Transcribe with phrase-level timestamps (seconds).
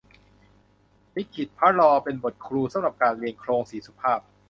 [1.15, 4.19] ลิลิตพระลอ เป็นบทครูสำหรับการเรียนโคลงสี่สุภาพ